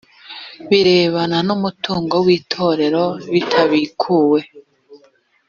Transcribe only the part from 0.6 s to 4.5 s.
birebana n umutungo w ltorero bitabikuwe